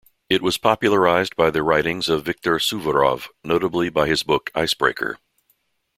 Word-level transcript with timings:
It 0.29 0.41
was 0.41 0.57
popularised 0.57 1.35
by 1.35 1.51
the 1.51 1.61
writings 1.61 2.09
of 2.09 2.25
Viktor 2.25 2.57
Suvorov, 2.57 3.27
notably 3.43 3.89
by 3.91 4.07
his 4.07 4.23
book 4.23 4.49
"Icebreaker". 4.55 5.19